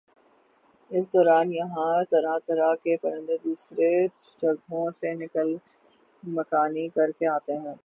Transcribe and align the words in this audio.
اس 0.91 1.05
دوران 1.13 1.51
یہاں 1.53 2.03
طرح 2.11 2.37
طرح 2.45 2.73
کے 2.83 2.95
پرندے 2.97 3.37
دوسری 3.43 3.91
جگہوں 4.39 4.89
سے 4.91 5.13
نقل 5.15 5.55
مکانی 6.23 6.87
کرکے 6.89 7.27
آتے 7.27 7.57
ہیں 7.57 7.75